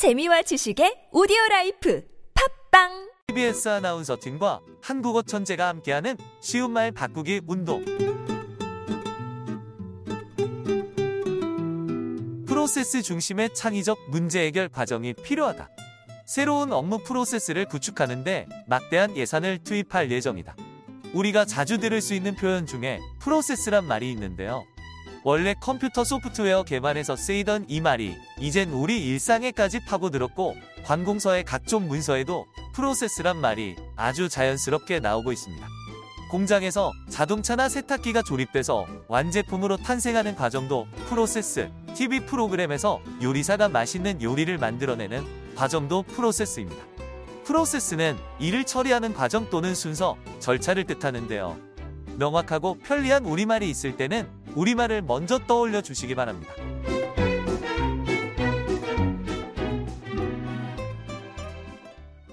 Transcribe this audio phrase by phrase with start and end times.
[0.00, 2.02] 재미와 지식의 오디오 라이프
[2.70, 7.84] 팟빵 TBS 아나운서 팀과 한국어 천재가 함께하는 쉬운 말 바꾸기 운동.
[12.46, 15.68] 프로세스 중심의 창의적 문제 해결 과정이 필요하다.
[16.24, 20.56] 새로운 업무 프로세스를 구축하는데 막대한 예산을 투입할 예정이다.
[21.12, 24.64] 우리가 자주 들을 수 있는 표현 중에 프로세스란 말이 있는데요.
[25.22, 33.36] 원래 컴퓨터 소프트웨어 개발에서 쓰이던 이 말이 이젠 우리 일상에까지 파고들었고 관공서의 각종 문서에도 프로세스란
[33.36, 35.66] 말이 아주 자연스럽게 나오고 있습니다.
[36.30, 46.02] 공장에서 자동차나 세탁기가 조립돼서 완제품으로 탄생하는 과정도 프로세스, TV 프로그램에서 요리사가 맛있는 요리를 만들어내는 과정도
[46.04, 46.82] 프로세스입니다.
[47.44, 51.58] 프로세스는 일을 처리하는 과정 또는 순서, 절차를 뜻하는데요.
[52.16, 56.52] 명확하고 편리한 우리말이 있을 때는 우리말을 먼저 떠올려 주시기 바랍니다.